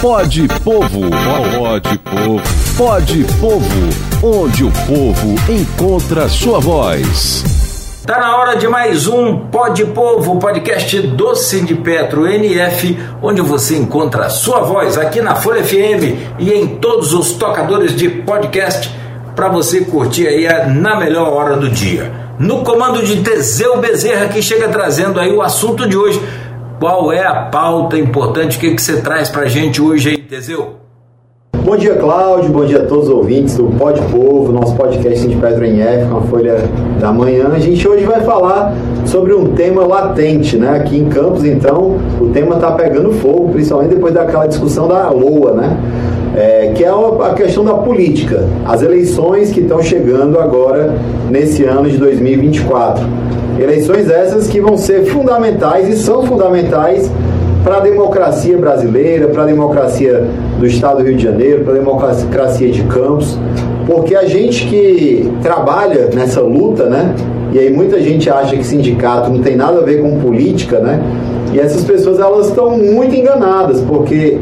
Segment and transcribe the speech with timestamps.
[0.00, 1.10] Pode Povo,
[1.58, 2.40] pode povo,
[2.78, 3.66] pode povo,
[4.22, 8.00] onde o povo encontra sua voz.
[8.06, 11.32] Tá na hora de mais um Pode Povo, podcast do
[11.84, 17.12] Petro NF, onde você encontra a sua voz aqui na Folha FM e em todos
[17.12, 18.90] os tocadores de podcast
[19.36, 22.10] para você curtir aí na melhor hora do dia.
[22.38, 26.18] No comando de Teseu Bezerra que chega trazendo aí o assunto de hoje.
[26.80, 28.56] Qual é a pauta importante?
[28.56, 30.76] O que, que você traz para a gente hoje aí, Teseu?
[31.62, 32.50] Bom dia, Cláudio.
[32.50, 36.16] Bom dia a todos os ouvintes do Pode Povo, nosso podcast de Pedro NF, com
[36.16, 36.56] a Folha
[36.98, 37.50] da Manhã.
[37.52, 38.74] A gente hoje vai falar
[39.04, 40.70] sobre um tema latente, né?
[40.70, 45.52] Aqui em Campos, então, o tema está pegando fogo, principalmente depois daquela discussão da LOA,
[45.52, 45.76] né?
[46.34, 50.94] É, que é a questão da política, as eleições que estão chegando agora
[51.28, 53.04] nesse ano de 2024.
[53.60, 57.10] Eleições essas que vão ser fundamentais e são fundamentais
[57.62, 60.26] para a democracia brasileira, para a democracia
[60.58, 63.38] do Estado do Rio de Janeiro, para a democracia de Campos,
[63.86, 67.14] porque a gente que trabalha nessa luta, né?
[67.52, 71.02] E aí muita gente acha que sindicato não tem nada a ver com política, né?
[71.52, 74.38] E essas pessoas elas estão muito enganadas, porque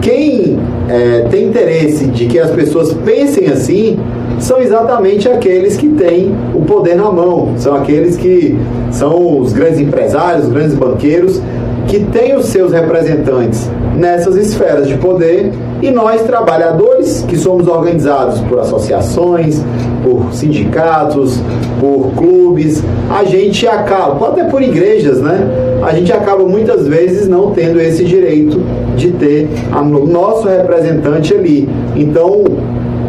[0.00, 3.98] quem é, tem interesse de que as pessoas pensem assim
[4.42, 8.58] são exatamente aqueles que têm o poder na mão, são aqueles que
[8.90, 11.40] são os grandes empresários, os grandes banqueiros,
[11.86, 18.40] que têm os seus representantes nessas esferas de poder e nós, trabalhadores, que somos organizados
[18.42, 19.62] por associações,
[20.02, 21.38] por sindicatos,
[21.80, 25.40] por clubes, a gente acaba, até por igrejas, né?
[25.82, 28.60] A gente acaba muitas vezes não tendo esse direito
[28.96, 31.68] de ter o nosso representante ali.
[31.96, 32.44] Então,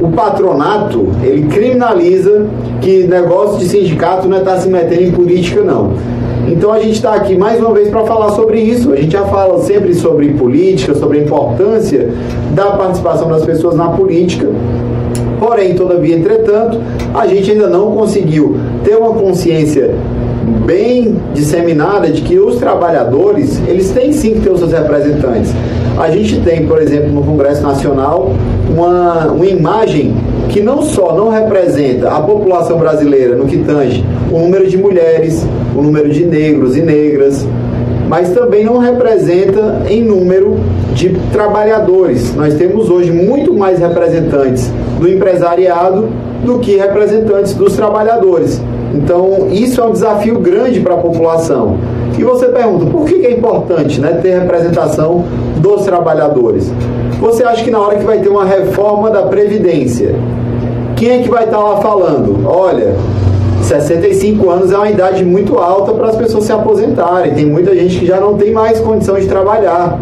[0.03, 2.45] o patronato, ele criminaliza
[2.81, 5.93] que negócio de sindicato não é estar tá se metendo em política, não.
[6.45, 8.91] Então a gente está aqui mais uma vez para falar sobre isso.
[8.91, 12.09] A gente já fala sempre sobre política, sobre a importância
[12.53, 14.49] da participação das pessoas na política.
[15.39, 16.79] Porém, todavia, entretanto,
[17.13, 19.95] a gente ainda não conseguiu ter uma consciência
[20.65, 25.53] bem disseminada de que os trabalhadores, eles têm sim que ter os seus representantes.
[25.97, 28.31] A gente tem, por exemplo, no Congresso Nacional,
[28.69, 30.13] uma, uma imagem
[30.49, 35.45] que não só não representa a população brasileira no que tange o número de mulheres,
[35.75, 37.45] o número de negros e negras,
[38.07, 40.59] mas também não representa em número
[40.93, 42.35] de trabalhadores.
[42.35, 46.09] Nós temos hoje muito mais representantes do empresariado
[46.43, 48.61] do que representantes dos trabalhadores.
[48.93, 51.77] Então, isso é um desafio grande para a população.
[52.17, 55.23] E você pergunta, por que é importante né, ter representação
[55.57, 56.71] dos trabalhadores?
[57.19, 60.15] Você acha que na hora que vai ter uma reforma da Previdência,
[60.95, 62.47] quem é que vai estar lá falando?
[62.47, 62.95] Olha,
[63.61, 67.33] 65 anos é uma idade muito alta para as pessoas se aposentarem.
[67.33, 69.99] Tem muita gente que já não tem mais condição de trabalhar.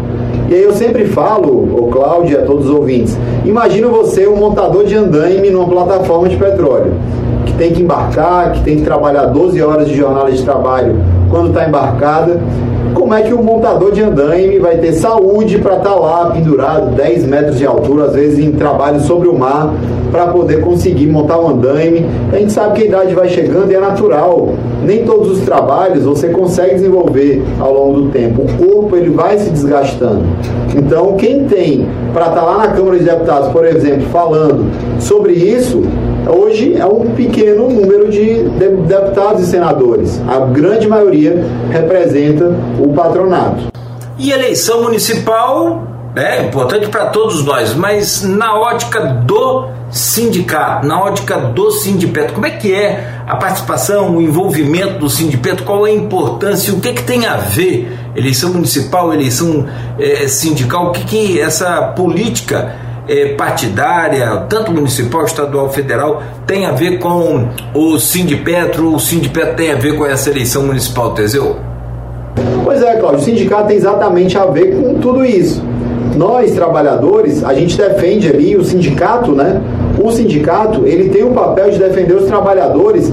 [0.48, 4.36] E aí eu sempre falo, o Cláudio e a todos os ouvintes, imagina você um
[4.36, 6.92] montador de andaime numa plataforma de petróleo,
[7.62, 10.96] tem que embarcar, que tem que trabalhar 12 horas de jornada de trabalho
[11.30, 12.40] quando está embarcada
[12.94, 16.94] como é que o montador de andaime vai ter saúde para estar tá lá pendurado
[16.94, 19.74] 10 metros de altura, às vezes em trabalho sobre o mar,
[20.10, 22.06] para poder conseguir montar um andaime.
[22.32, 24.50] A gente sabe que a idade vai chegando e é natural.
[24.84, 28.42] Nem todos os trabalhos você consegue desenvolver ao longo do tempo.
[28.42, 30.24] O corpo ele vai se desgastando.
[30.76, 34.70] Então, quem tem para estar tá lá na Câmara de Deputados, por exemplo, falando
[35.00, 35.82] sobre isso,
[36.30, 38.44] hoje é um pequeno número de
[38.88, 40.20] deputados e senadores.
[40.28, 43.72] A grande maioria representa o patronato.
[44.18, 45.82] E eleição municipal
[46.14, 52.46] é importante para todos nós, mas na ótica do sindicato, na ótica do sindipeto, como
[52.46, 56.88] é que é a participação, o envolvimento do sindipeto, qual é a importância, o que,
[56.88, 59.66] é que tem a ver eleição municipal, eleição
[59.98, 62.74] é, sindical, o que, que essa política
[63.12, 69.70] é, partidária, tanto municipal, estadual, federal, tem a ver com o Sindipetro, o Sindipetro tem
[69.70, 71.56] a ver com essa eleição municipal, Teseu?
[72.64, 75.62] Pois é, Cláudio, o sindicato tem exatamente a ver com tudo isso.
[76.16, 79.60] Nós, trabalhadores, a gente defende ali o sindicato, né?
[80.02, 83.12] O sindicato, ele tem o papel de defender os trabalhadores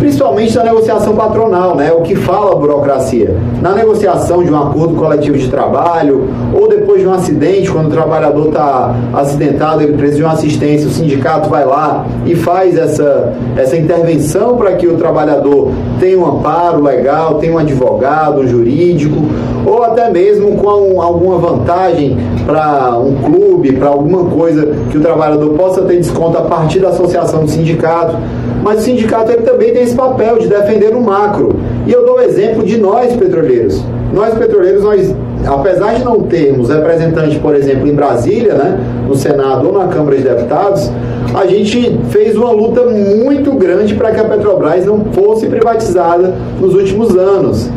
[0.00, 1.92] principalmente na negociação patronal, né?
[1.92, 3.36] O que fala a burocracia.
[3.60, 6.26] Na negociação de um acordo coletivo de trabalho,
[6.58, 10.88] ou depois de um acidente, quando o trabalhador está acidentado, ele precisa de uma assistência,
[10.88, 15.70] o sindicato vai lá e faz essa, essa intervenção para que o trabalhador
[16.00, 19.20] tenha um amparo legal, tenha um advogado, um jurídico,
[19.66, 22.16] ou até mesmo com alguma vantagem
[22.46, 26.88] para um clube, para alguma coisa que o trabalhador possa ter desconto a partir da
[26.88, 28.16] associação do sindicato.
[28.62, 31.50] Mas o sindicato ele também tem esse papel de defender o macro.
[31.86, 33.82] E eu dou o exemplo de nós petroleiros.
[34.12, 35.14] Nós petroleiros, nós
[35.46, 38.78] apesar de não termos representante, por exemplo, em Brasília, né,
[39.08, 40.90] no Senado ou na Câmara de Deputados,
[41.34, 46.74] a gente fez uma luta muito grande para que a Petrobras não fosse privatizada nos
[46.74, 47.68] últimos anos.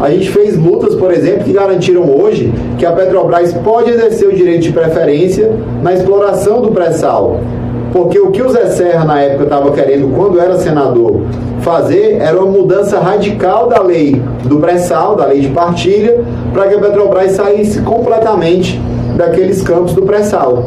[0.00, 4.32] A gente fez lutas, por exemplo, que garantiram hoje que a Petrobras pode exercer o
[4.32, 5.52] direito de preferência
[5.82, 7.38] na exploração do pré-sal.
[7.92, 11.22] Porque o que o Zé Serra na época estava querendo, quando era senador,
[11.60, 16.20] fazer era uma mudança radical da lei do pré-sal, da lei de partilha,
[16.52, 18.80] para que a Petrobras saísse completamente
[19.16, 20.64] daqueles campos do pré-sal.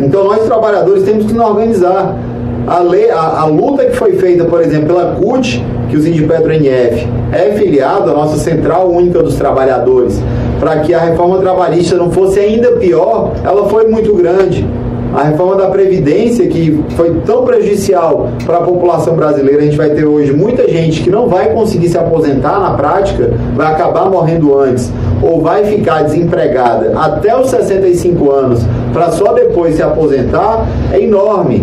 [0.00, 2.16] Então nós trabalhadores temos que nos organizar.
[2.64, 5.60] A, lei, a, a, luta que foi feita, por exemplo, pela CUT,
[5.90, 10.22] que o Sindipetro NF é filiado à nossa Central Única dos Trabalhadores,
[10.60, 14.64] para que a reforma trabalhista não fosse ainda pior, ela foi muito grande.
[15.14, 19.90] A reforma da Previdência, que foi tão prejudicial para a população brasileira, a gente vai
[19.90, 24.58] ter hoje muita gente que não vai conseguir se aposentar na prática, vai acabar morrendo
[24.58, 24.90] antes,
[25.22, 28.60] ou vai ficar desempregada até os 65 anos
[28.92, 31.62] para só depois se aposentar, é enorme.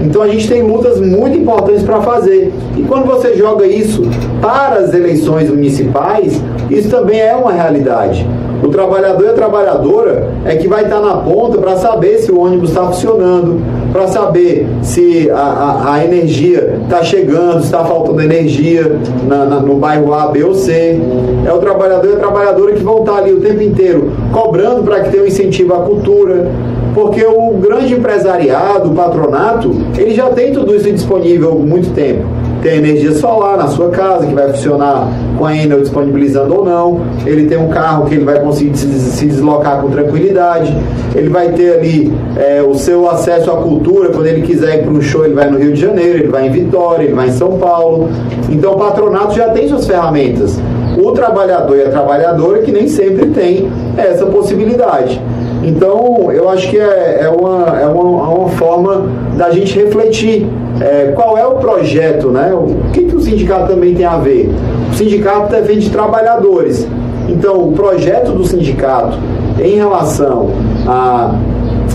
[0.00, 2.52] Então a gente tem lutas muito importantes para fazer.
[2.76, 4.02] E quando você joga isso
[4.40, 8.26] para as eleições municipais, isso também é uma realidade.
[8.68, 12.38] O trabalhador e a trabalhadora é que vai estar na ponta para saber se o
[12.38, 18.20] ônibus está funcionando, para saber se a, a, a energia está chegando, se está faltando
[18.20, 21.00] energia na, na, no bairro A, B ou C.
[21.46, 25.00] É o trabalhador e a trabalhadora que vão estar ali o tempo inteiro cobrando para
[25.00, 26.50] que tenha um incentivo à cultura,
[26.94, 32.26] porque o grande empresariado, o patronato, ele já tem tudo isso disponível há muito tempo
[32.62, 37.00] tem energia solar na sua casa, que vai funcionar com a Enel disponibilizando ou não.
[37.24, 40.76] Ele tem um carro que ele vai conseguir se deslocar com tranquilidade.
[41.14, 44.10] Ele vai ter ali é, o seu acesso à cultura.
[44.10, 46.46] Quando ele quiser ir para um show, ele vai no Rio de Janeiro, ele vai
[46.46, 48.08] em Vitória, ele vai em São Paulo.
[48.48, 50.58] Então o patronato já tem suas ferramentas.
[51.00, 55.20] O trabalhador e a trabalhadora que nem sempre tem essa possibilidade.
[55.62, 59.06] Então, eu acho que é, é, uma, é uma, uma forma
[59.36, 60.46] da gente refletir
[60.80, 62.52] é, qual é o projeto, né?
[62.52, 64.50] O que, que o sindicato também tem a ver?
[64.90, 66.86] O sindicato defende de trabalhadores.
[67.28, 69.18] Então, o projeto do sindicato
[69.60, 70.50] em relação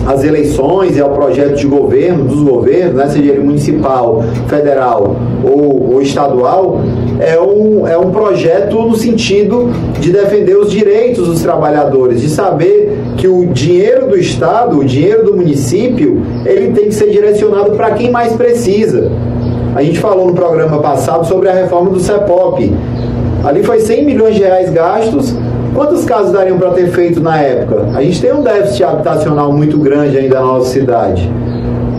[0.05, 5.93] as eleições e ao projeto de governo, dos governos, né, seja ele municipal, federal ou,
[5.93, 6.81] ou, estadual,
[7.19, 9.69] é um, é um projeto no sentido
[9.99, 15.25] de defender os direitos dos trabalhadores, de saber que o dinheiro do Estado, o dinheiro
[15.25, 19.11] do município, ele tem que ser direcionado para quem mais precisa.
[19.75, 22.73] A gente falou no programa passado sobre a reforma do CEPOP.
[23.43, 25.35] Ali foi 100 milhões de reais gastos.
[25.73, 27.87] Quantos casos dariam para ter feito na época?
[27.95, 31.29] A gente tem um déficit habitacional muito grande ainda na nossa cidade.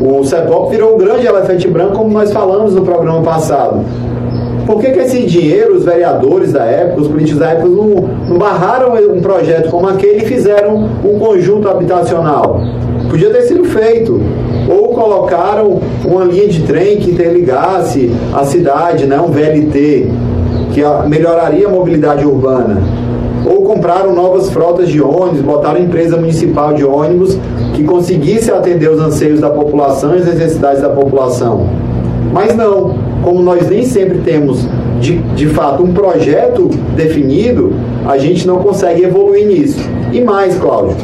[0.00, 3.84] O CEPOP virou um grande elefante branco, como nós falamos no programa passado.
[4.66, 8.38] Por que, que esse dinheiro, os vereadores da época, os políticos da época, não, não
[8.38, 12.60] barraram um projeto como aquele e fizeram um conjunto habitacional?
[13.10, 14.20] Podia ter sido feito.
[14.68, 20.10] Ou colocaram uma linha de trem que interligasse a cidade, né, um VLT,
[20.72, 22.82] que melhoraria a mobilidade urbana.
[23.46, 27.38] Ou compraram novas frotas de ônibus, botaram empresa municipal de ônibus
[27.74, 31.66] que conseguisse atender os anseios da população e as necessidades da população.
[32.32, 34.68] Mas não, como nós nem sempre temos
[35.00, 37.72] de, de fato um projeto definido,
[38.06, 39.80] a gente não consegue evoluir nisso.
[40.12, 40.96] E mais, Cláudio,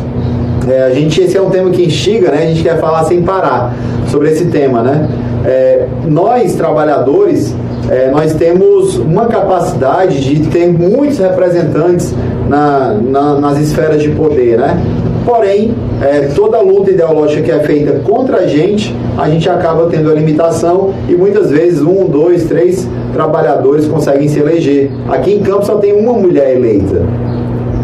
[0.68, 2.44] é, a gente, esse é um tema que instiga, né?
[2.44, 3.74] A gente quer falar sem parar
[4.10, 5.08] sobre esse tema, né?
[5.44, 7.54] É, nós, trabalhadores,
[7.88, 12.14] é, nós temos uma capacidade de ter muitos representantes
[12.48, 14.80] na, na, nas esferas de poder, né?
[15.24, 20.10] Porém, é, toda luta ideológica que é feita contra a gente, a gente acaba tendo
[20.10, 24.90] a limitação e muitas vezes um, dois, três trabalhadores conseguem se eleger.
[25.08, 27.02] Aqui em Campos só tem uma mulher eleita.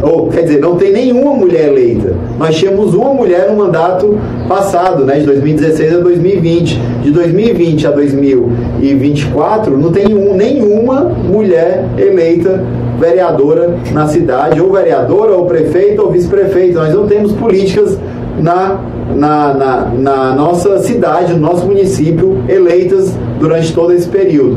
[0.07, 2.15] Ou, quer dizer, não tem nenhuma mulher eleita.
[2.39, 4.17] Nós tínhamos uma mulher no mandato
[4.49, 6.81] passado, né, de 2016 a 2020.
[7.03, 12.63] De 2020 a 2024, não tem um, nenhuma mulher eleita
[13.01, 16.79] vereadora na cidade, ou vereadora, ou prefeito, ou vice-prefeito.
[16.79, 17.99] Nós não temos políticas
[18.41, 18.79] na,
[19.13, 24.57] na, na, na nossa cidade, no nosso município, eleitas durante todo esse período.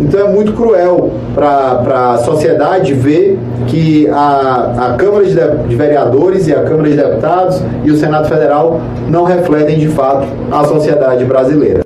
[0.00, 5.34] Então é muito cruel para a sociedade ver que a, a Câmara de,
[5.68, 10.26] de, Vereadores e a Câmara de Deputados e o Senado Federal não refletem de fato
[10.50, 11.82] a sociedade brasileira.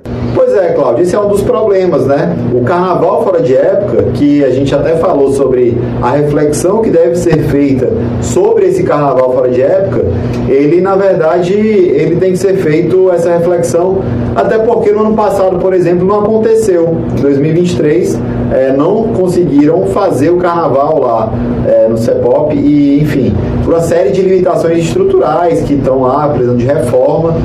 [0.65, 2.35] É, Cláudio, esse é um dos problemas, né?
[2.51, 7.15] O carnaval fora de época, que a gente até falou sobre a reflexão que deve
[7.15, 7.87] ser feita
[8.19, 10.05] sobre esse carnaval fora de época,
[10.49, 13.99] ele na verdade ele tem que ser feito essa reflexão,
[14.35, 16.97] até porque no ano passado, por exemplo, não aconteceu.
[17.15, 18.19] Em 2023
[18.51, 21.33] é, não conseguiram fazer o carnaval lá
[21.67, 26.57] é, no CEPOP e, enfim, por uma série de limitações estruturais que estão lá, precisando
[26.57, 27.35] de reforma.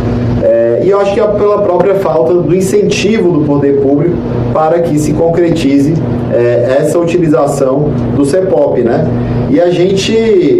[0.42, 4.16] É, e eu acho que é pela própria falta do incentivo do poder público
[4.52, 5.94] para que se concretize
[6.32, 9.06] é, essa utilização do CEPOP, né?
[9.50, 10.14] E a gente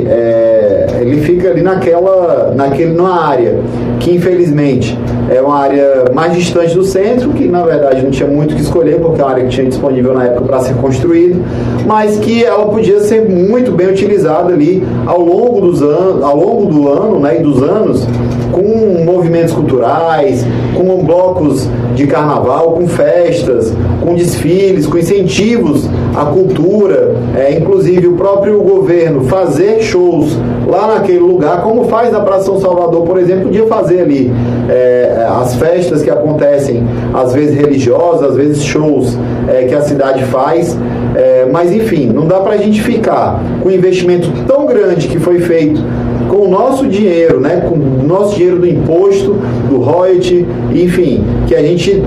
[0.06, 3.58] é, ele fica ali naquela, naquele, numa área
[3.98, 4.98] que infelizmente
[5.30, 8.62] é uma área mais distante do centro, que na verdade não tinha muito o que
[8.62, 11.42] escolher, porque é uma área que tinha disponível na época para ser construído,
[11.86, 16.66] mas que ela podia ser muito bem utilizada ali ao longo dos anos, ao longo
[16.66, 18.06] do ano, né, e dos anos,
[18.50, 27.14] com movimentos culturais, com blocos de carnaval, com festas, com desfiles, com incentivos à cultura,
[27.36, 32.60] é, inclusive o próprio governo fazer shows lá naquele lugar, como faz na Praça São
[32.60, 34.32] Salvador, por exemplo, podia fazer ali.
[34.68, 39.16] É, as festas que acontecem, às vezes religiosas, às vezes shows
[39.48, 40.76] é, que a cidade faz,
[41.14, 45.18] é, mas enfim, não dá para a gente ficar com um investimento tão grande que
[45.18, 45.82] foi feito
[46.30, 49.36] com o nosso dinheiro, né, com o nosso dinheiro do imposto,
[49.68, 52.00] do royalty, enfim, que a gente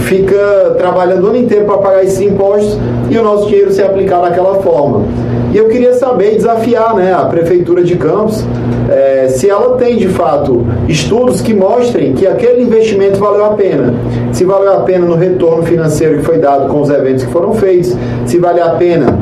[0.00, 2.78] fica trabalhando o ano inteiro para pagar esses impostos
[3.10, 5.04] e o nosso dinheiro ser aplicado daquela forma.
[5.52, 8.44] E eu queria saber desafiar né, a Prefeitura de Campos
[8.90, 13.94] é, se ela tem de fato estudos que mostrem que aquele investimento valeu a pena.
[14.32, 17.54] Se valeu a pena no retorno financeiro que foi dado com os eventos que foram
[17.54, 17.96] feitos,
[18.26, 19.18] se vale a pena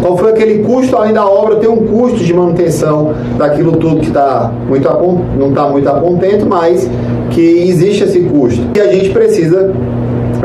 [0.00, 4.10] qual foi aquele custo além da obra, tem um custo de manutenção daquilo tudo que
[4.10, 4.86] tá muito
[5.38, 6.88] não está muito a contento, mas
[7.30, 8.62] que existe esse custo.
[8.74, 9.72] E a gente precisa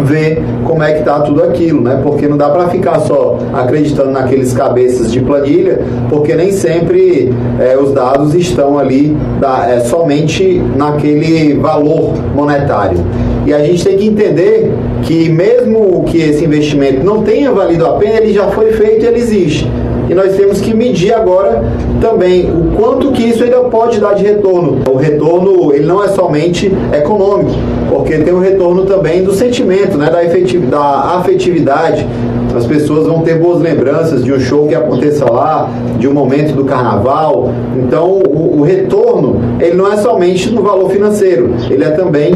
[0.03, 1.99] ver como é que está tudo aquilo, né?
[2.03, 7.77] Porque não dá para ficar só acreditando naqueles cabeças de planilha, porque nem sempre é,
[7.77, 12.97] os dados estão ali da, é, somente naquele valor monetário.
[13.45, 17.93] E a gente tem que entender que mesmo que esse investimento não tenha valido a
[17.93, 19.67] pena, ele já foi feito e ele existe
[20.11, 21.63] e nós temos que medir agora
[22.01, 24.81] também o quanto que isso ainda pode dar de retorno.
[24.91, 27.51] O retorno ele não é somente econômico,
[27.87, 30.21] porque tem o retorno também do sentimento, né, da,
[30.69, 32.05] da afetividade.
[32.53, 36.53] As pessoas vão ter boas lembranças de um show que aconteça lá, de um momento
[36.53, 37.49] do carnaval.
[37.77, 42.33] Então, o, o retorno ele não é somente no valor financeiro, ele é também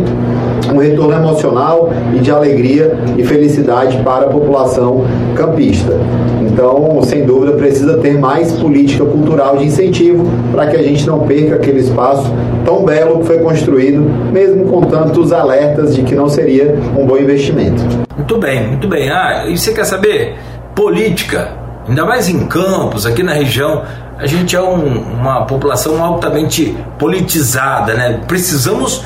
[0.71, 5.05] um retorno emocional e de alegria e felicidade para a população
[5.35, 5.93] campista.
[6.41, 11.19] Então, sem dúvida, precisa ter mais política cultural de incentivo para que a gente não
[11.19, 12.31] perca aquele espaço
[12.63, 17.17] tão belo que foi construído, mesmo com tantos alertas de que não seria um bom
[17.17, 17.83] investimento.
[18.15, 19.09] Muito bem, muito bem.
[19.09, 20.35] Ah, e você quer saber?
[20.73, 21.51] Política,
[21.87, 23.83] ainda mais em Campos, aqui na região,
[24.17, 28.21] a gente é um, uma população altamente politizada, né?
[28.27, 29.03] Precisamos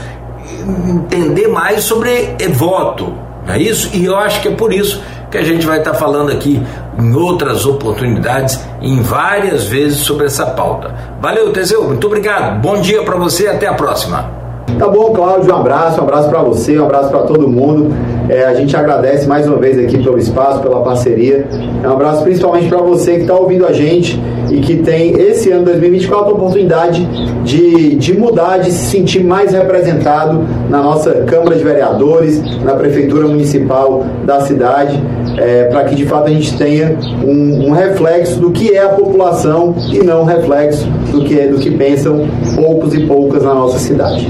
[0.69, 3.13] entender mais sobre voto,
[3.45, 3.89] não é isso?
[3.93, 6.61] E eu acho que é por isso que a gente vai estar falando aqui
[6.97, 10.93] em outras oportunidades, em várias vezes sobre essa pauta.
[11.21, 12.59] Valeu, Teseu, muito obrigado.
[12.61, 14.48] Bom dia para você, até a próxima.
[14.77, 17.93] Tá bom, Cláudio, um abraço, um abraço para você, um abraço para todo mundo.
[18.29, 21.47] É, a gente agradece mais uma vez aqui pelo espaço, pela parceria.
[21.83, 24.21] Um abraço principalmente para você que está ouvindo a gente
[24.51, 27.05] e que tem esse ano 2024 a oportunidade
[27.43, 33.27] de, de mudar, de se sentir mais representado na nossa Câmara de Vereadores, na Prefeitura
[33.27, 35.01] Municipal da cidade,
[35.39, 38.89] é, para que de fato a gente tenha um, um, reflexo do que é a
[38.89, 43.53] população e não um reflexo do que, é, do que pensam poucos e poucas na
[43.53, 44.27] nossa cidade.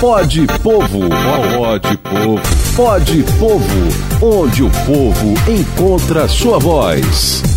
[0.00, 0.98] Pode Povo,
[1.56, 2.40] pode Povo,
[2.76, 7.51] pode Povo, onde o povo encontra sua voz.